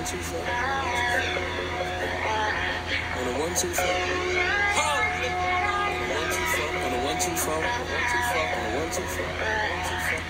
one, 0.00 0.08
two, 0.08 0.16
four. 0.16 0.40
On 0.40 0.48
a 3.20 3.36
one, 3.36 3.52
two, 3.52 3.68
four. 3.68 3.84
On 3.84 3.92
a 6.88 7.04
one, 7.04 7.20
two, 7.20 7.36
four. 7.36 7.60
On 7.60 8.48
a 8.64 8.80
one, 8.80 8.88
two, 8.96 9.04
four. 9.12 9.28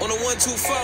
On 0.02 0.10
a 0.10 0.18
one, 0.26 0.34
two, 0.42 0.58
four. 0.58 0.82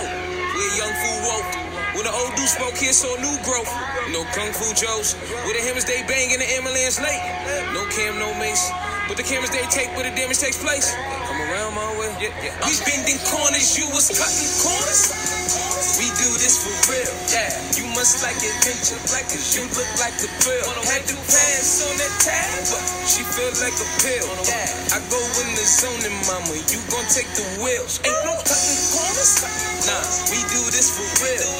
We 0.54 0.62
a 0.62 0.70
young 0.78 0.94
fool 1.02 1.18
woke. 1.26 1.50
When 1.98 2.06
the 2.06 2.14
old 2.14 2.30
dude 2.38 2.46
spoke 2.46 2.78
here, 2.78 2.94
saw 2.94 3.10
new 3.18 3.34
growth. 3.42 3.66
No 4.14 4.22
kung 4.30 4.54
fu 4.54 4.70
Joes. 4.78 5.18
With 5.42 5.58
the 5.58 5.66
hammers 5.66 5.82
they 5.84 6.06
bang 6.06 6.30
in 6.30 6.38
the 6.38 6.46
ambulance 6.54 7.02
late. 7.02 7.18
No 7.74 7.82
cam, 7.90 8.22
no 8.22 8.30
mace. 8.38 8.70
But 9.08 9.16
the 9.16 9.24
cameras 9.26 9.50
they 9.50 9.66
take 9.66 9.90
where 9.98 10.04
the 10.06 10.14
damage 10.14 10.38
takes 10.38 10.62
place. 10.62 10.94
Come 11.26 11.42
around 11.50 11.74
my 11.74 11.90
way. 11.98 12.14
Yeah, 12.22 12.30
yeah. 12.38 12.54
We 12.62 12.78
bending 12.86 13.18
corners, 13.34 13.74
you 13.74 13.90
was 13.90 14.14
cutting 14.14 14.46
corners. 14.62 15.10
We 15.98 16.06
do 16.22 16.38
this 16.38 16.62
for 16.62 16.70
real. 16.92 17.25
Yeah, 18.06 18.22
you 18.22 18.22
must 18.22 18.22
like 18.22 18.38
adventure, 18.38 19.02
like 19.10 19.26
cause 19.26 19.58
you 19.58 19.66
look 19.74 19.90
like 19.98 20.14
a 20.22 20.30
pill. 20.46 20.62
Had 20.86 21.02
to 21.10 21.18
pass 21.26 21.82
on 21.82 21.94
that 21.98 22.14
tab, 22.22 22.62
but 22.70 22.84
she 23.02 23.26
feel 23.26 23.50
like 23.58 23.74
a 23.74 23.88
pill. 23.98 24.30
I 24.94 25.02
go 25.10 25.18
in 25.42 25.50
the 25.58 25.66
zone 25.66 25.98
and 26.06 26.14
mama, 26.30 26.54
you 26.70 26.78
gon' 26.86 27.02
take 27.10 27.26
the 27.34 27.42
wheels. 27.58 27.98
Ain't 28.06 28.22
no 28.22 28.38
cutting 28.46 28.82
corners. 28.94 29.42
Nah, 29.90 29.98
we 30.30 30.38
do 30.54 30.62
this 30.70 30.94
for 30.94 31.02
real. 31.18 31.50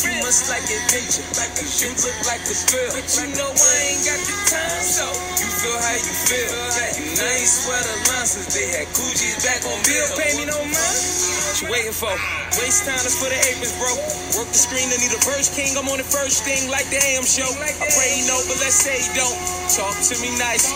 You 0.00 0.24
must 0.24 0.48
like 0.48 0.64
adventure, 0.64 1.26
like 1.36 1.52
cause 1.52 1.84
you 1.84 1.92
look 1.92 2.16
like 2.24 2.48
a 2.48 2.56
pill. 2.72 2.90
But 2.96 3.04
you 3.20 3.26
know 3.36 3.52
I 3.52 3.72
ain't 3.92 4.00
got 4.08 4.20
the 4.24 4.36
time, 4.48 4.80
so 4.80 5.04
you 5.36 5.48
feel 5.52 5.76
how 5.84 5.96
you 6.00 6.14
feel. 6.16 6.48
You 6.96 7.12
know 7.12 7.28
I 7.28 7.36
ain't 7.36 7.44
swear 7.44 7.76
the 7.84 7.96
line 8.08 8.24
since 8.24 8.48
they 8.56 8.72
had 8.72 8.88
Gucci's 8.96 9.44
back 9.44 9.60
on 9.68 9.76
bill. 9.84 10.08
Pay 10.16 10.32
me 10.40 10.48
no 10.48 10.56
mind. 10.64 10.96
What 11.44 11.60
you 11.60 11.68
waiting 11.68 11.92
for? 11.92 12.16
Waste 12.56 12.88
time 12.88 13.04
to 13.04 13.12
put 13.20 13.30
the 13.30 13.38
aprons, 13.52 13.76
bro. 13.76 13.92
Work 14.38 14.48
the 14.50 14.60
screen, 14.60 14.88
I 14.88 14.96
need 14.98 15.12
a 15.12 15.20
verse 15.22 15.50
king. 15.52 15.76
I'm 15.76 15.89
on 15.90 15.98
the 15.98 16.04
first 16.04 16.44
thing 16.44 16.70
like 16.70 16.88
the 16.90 16.96
AM 16.96 17.24
show. 17.24 17.42
I 17.42 17.74
pray 17.74 18.20
you 18.20 18.26
know, 18.26 18.40
but 18.46 18.58
let's 18.62 18.74
say 18.74 19.02
you 19.02 19.12
don't. 19.18 19.38
Talk 19.74 19.94
to 19.98 20.14
me 20.22 20.30
nice. 20.38 20.70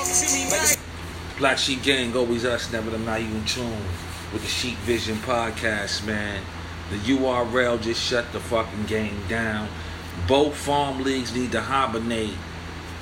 Like 0.50 0.76
a 0.76 1.38
Black 1.38 1.58
Sheep 1.58 1.82
Gang, 1.82 2.16
always 2.16 2.44
us, 2.44 2.72
never 2.72 2.90
them 2.90 3.04
not 3.04 3.20
even 3.20 3.44
tune 3.44 3.82
with 4.32 4.42
the 4.42 4.48
Sheep 4.48 4.76
Vision 4.78 5.16
podcast, 5.18 6.04
man. 6.06 6.42
The 6.90 6.96
URL 6.96 7.80
just 7.80 8.02
shut 8.02 8.30
the 8.32 8.40
fucking 8.40 8.86
game 8.86 9.20
down. 9.28 9.68
Both 10.26 10.56
farm 10.56 11.02
leagues 11.02 11.34
need 11.34 11.52
to 11.52 11.60
hibernate 11.60 12.36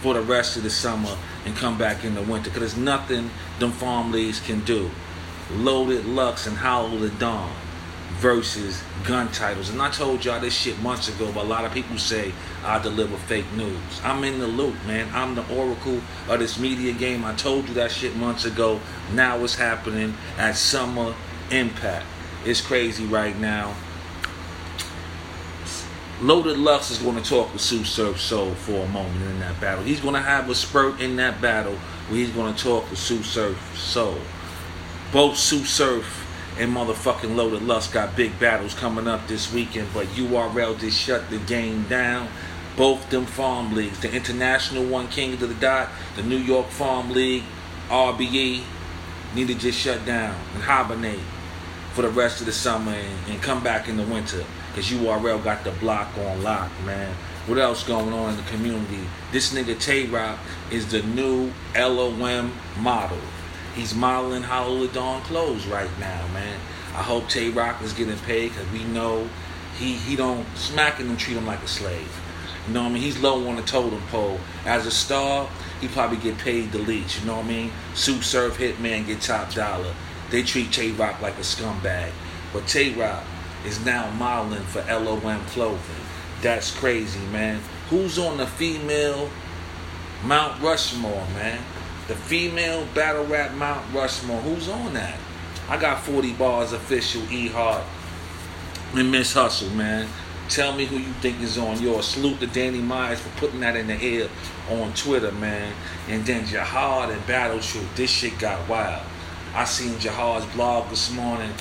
for 0.00 0.14
the 0.14 0.22
rest 0.22 0.56
of 0.56 0.62
the 0.62 0.70
summer 0.70 1.16
and 1.44 1.56
come 1.56 1.78
back 1.78 2.04
in 2.04 2.14
the 2.14 2.22
winter 2.22 2.50
because 2.50 2.60
there's 2.60 2.76
nothing 2.76 3.30
them 3.58 3.72
farm 3.72 4.12
leagues 4.12 4.41
can 4.41 4.60
do. 4.60 4.91
Loaded 5.50 6.06
Lux 6.06 6.47
and 6.47 6.56
Hollow 6.56 7.08
Da 7.08 7.19
Don 7.19 7.52
versus 8.20 8.82
gun 9.05 9.30
titles. 9.32 9.70
And 9.70 9.80
I 9.82 9.91
told 9.91 10.24
y'all 10.24 10.41
this 10.41 10.55
shit 10.55 10.78
months 10.80 11.08
ago, 11.08 11.32
but 11.32 11.44
a 11.44 11.48
lot 11.48 11.64
of 11.64 11.72
people 11.72 11.98
say 11.98 12.32
I 12.64 12.80
deliver 12.80 13.16
fake 13.16 13.50
news. 13.56 14.00
I'm 14.04 14.22
in 14.24 14.38
the 14.38 14.46
loop, 14.46 14.74
man. 14.86 15.08
I'm 15.12 15.34
the 15.34 15.46
oracle 15.54 16.00
of 16.28 16.38
this 16.38 16.58
media 16.58 16.92
game. 16.92 17.24
I 17.24 17.34
told 17.34 17.69
you 17.69 17.74
that 17.74 17.91
shit 17.91 18.14
months 18.16 18.44
ago. 18.44 18.80
Now 19.12 19.42
it's 19.42 19.56
happening 19.56 20.14
at 20.38 20.56
Summer 20.56 21.14
Impact. 21.50 22.06
It's 22.44 22.60
crazy 22.60 23.06
right 23.06 23.38
now. 23.38 23.74
Loaded 26.20 26.56
Lux 26.56 26.92
is 26.92 26.98
going 26.98 27.20
to 27.20 27.28
talk 27.28 27.52
with 27.52 27.60
Tsu 27.60 27.82
Surf 27.82 28.20
Soul 28.20 28.54
for 28.54 28.84
a 28.84 28.88
moment 28.88 29.22
in 29.22 29.41
that 29.41 29.60
battle. 29.60 29.82
He's 29.82 29.98
going 29.98 30.14
to 30.14 30.20
have 30.20 30.48
a 30.48 30.54
spurt 30.54 31.00
in 31.00 31.16
that 31.16 31.41
battle 31.41 31.74
where 32.08 32.19
he's 32.19 32.30
going 32.30 32.54
to 32.54 32.62
talk 32.62 32.88
with 32.91 32.98
Tsu 33.00 33.24
Surf 33.24 33.76
Soul. 33.76 34.19
Both 35.12 35.34
Tsu 35.34 35.64
Surf 35.64 36.22
and 36.58 36.75
motherfucking 36.75 37.34
Loaded 37.34 37.62
Lux 37.62 37.86
got 37.86 38.14
big 38.17 38.39
battles 38.39 38.75
coming 38.75 39.08
up 39.08 39.27
this 39.27 39.53
weekend, 39.53 39.89
but 39.95 40.06
URL 40.08 40.78
just 40.78 40.98
shut 40.98 41.28
the 41.31 41.39
game 41.39 41.84
down. 41.89 42.28
Both 42.77 43.11
them 43.11 43.27
farm 43.27 43.75
leagues, 43.75 44.00
the 44.00 44.12
international 44.12 44.84
one, 44.84 45.09
King 45.09 45.34
of 45.34 45.41
the 45.41 45.55
Dot, 45.55 45.89
the 46.17 46.22
New 46.22 46.39
York 46.39 46.69
Farm 46.69 47.11
League, 47.11 47.44
RBE, 47.89 48.62
need 49.34 49.48
to 49.48 49.55
just 49.55 49.78
shut 49.78 50.05
down 50.06 50.39
and 50.55 50.62
hibernate 50.62 51.21
for 51.93 52.03
the 52.03 52.09
rest 52.09 52.41
of 52.41 52.47
the 52.47 52.53
summer 52.53 52.93
and, 52.93 53.31
and 53.31 53.43
come 53.43 53.62
back 53.62 53.88
in 53.88 53.97
the 53.97 54.05
winter. 54.05 54.44
Cause 54.75 54.91
URL 54.91 55.44
got 55.44 55.65
the 55.65 55.71
block 55.72 56.09
on 56.16 56.43
lock, 56.43 56.71
man. 56.87 57.15
What 57.47 57.59
else 57.59 57.82
going 57.82 58.12
on 58.12 58.31
in 58.31 58.37
the 58.37 58.50
community? 58.50 59.00
This 59.32 59.53
nigga 59.53 59.78
Tay 59.78 60.06
Rock 60.06 60.38
is 60.71 60.91
the 60.91 61.03
new 61.03 61.53
LOM 61.76 62.53
model. 62.78 63.19
He's 63.75 63.94
modeling 63.94 64.43
Hollow 64.43 64.87
Da 64.87 64.93
Don 64.93 65.22
clothes 65.22 65.66
right 65.66 65.91
now, 65.99 66.27
man. 66.28 66.59
I 66.94 67.03
hope 67.03 67.28
Tay 67.28 67.49
Rock 67.49 67.81
is 67.83 67.93
getting 67.93 68.19
paid 68.19 68.50
because 68.50 68.71
we 68.71 68.84
know 68.84 69.28
he 69.78 69.94
he 69.94 70.15
don't 70.15 70.47
smacking 70.56 71.06
him 71.06 71.16
treat 71.16 71.37
him 71.37 71.47
like 71.47 71.62
a 71.62 71.69
slave. 71.69 72.21
You 72.66 72.75
know 72.75 72.82
what 72.82 72.91
I 72.91 72.93
mean? 72.93 73.03
He's 73.03 73.19
low 73.19 73.49
on 73.49 73.56
the 73.56 73.62
totem 73.62 74.03
pole. 74.09 74.38
As 74.66 74.87
a 74.87 74.91
star, 74.91 75.49
he 75.81 75.88
probably 75.88 76.19
get 76.19 76.38
paid 76.38 76.71
the 76.71 76.78
least. 76.78 77.21
You 77.21 77.27
know 77.27 77.37
what 77.37 77.47
I 77.47 77.49
mean? 77.49 77.72
Tsu 77.94 78.21
Surf 78.22 78.59
Hitman 78.59 79.06
get 79.06 79.21
top 79.21 79.53
dollar. 79.53 79.94
They 80.31 80.43
treat 80.43 80.71
Tay 80.71 80.93
Rock 80.93 81.21
like 81.21 81.34
a 81.38 81.43
scumbag. 81.43 82.12
But 82.53 82.66
Tay 82.69 82.93
Rock 82.93 83.25
is 83.66 83.84
now 83.84 84.11
modeling 84.12 84.65
for 84.65 84.82
LOM 84.82 85.44
clothing. 85.47 86.05
That's 86.41 86.71
crazy, 86.71 87.21
man. 87.27 87.61
Who's 87.88 88.19
on 88.19 88.37
the 88.37 88.47
female 88.47 89.28
Mount 90.25 90.61
Rushmore, 90.62 91.27
man? 91.34 91.62
The 92.08 92.14
female 92.14 92.86
battle 92.94 93.24
rap 93.24 93.54
Mount 93.54 93.94
Rushmore. 93.94 94.40
Who's 94.40 94.68
on 94.68 94.94
that? 94.94 95.18
I 95.68 95.78
got 95.78 96.02
40 96.02 96.32
bars 96.34 96.72
official 96.72 97.22
E 97.32 97.48
Hart 97.48 97.84
and 98.94 99.10
Miss 99.10 99.32
Hustle, 99.32 99.70
man. 99.70 100.08
Tell 100.48 100.74
me 100.74 100.84
who 100.84 100.98
you 100.98 101.12
think 101.14 101.40
is 101.40 101.56
on 101.56 101.80
yours. 101.80 102.06
Salute 102.06 102.40
to 102.40 102.46
Danny 102.46 102.80
Myers 102.80 103.20
for 103.20 103.30
putting 103.38 103.60
that 103.60 103.76
in 103.76 103.86
the 103.86 103.94
air 103.94 104.28
on 104.68 104.92
Twitter, 104.92 105.32
man. 105.32 105.72
And 106.08 106.26
then 106.26 106.44
Jihad 106.44 107.10
and 107.10 107.26
Battle 107.26 107.60
Truth. 107.60 107.96
This 107.96 108.10
shit 108.10 108.38
got 108.38 108.69
wild. 108.69 109.02
I 109.54 109.64
seen 109.64 109.94
Jihad's 109.98 110.44
blog 110.54 110.90
this 110.90 111.10
morning 111.12 111.52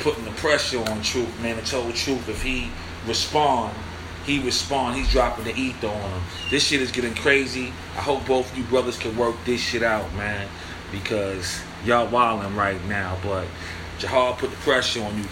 putting 0.00 0.24
the 0.24 0.30
pressure 0.32 0.80
on 0.90 1.00
Truth, 1.02 1.40
man. 1.40 1.56
And 1.56 1.66
told 1.66 1.94
Truth 1.94 2.28
if 2.28 2.42
he 2.42 2.70
respond, 3.06 3.74
he 4.26 4.40
respond. 4.40 4.96
He's 4.96 5.10
dropping 5.10 5.44
the 5.44 5.54
ether 5.54 5.88
on 5.88 6.10
him. 6.10 6.22
This 6.50 6.64
shit 6.64 6.80
is 6.80 6.90
getting 6.90 7.14
crazy. 7.14 7.72
I 7.96 8.00
hope 8.00 8.26
both 8.26 8.56
you 8.56 8.64
brothers 8.64 8.98
can 8.98 9.16
work 9.16 9.36
this 9.44 9.60
shit 9.60 9.82
out, 9.82 10.12
man. 10.14 10.48
Because 10.90 11.60
y'all 11.84 12.08
wilding 12.08 12.54
right 12.56 12.82
now. 12.86 13.18
But 13.22 13.46
Jihad 13.98 14.38
put 14.38 14.50
the 14.50 14.56
pressure 14.58 15.02
on 15.02 15.16
you. 15.16 15.24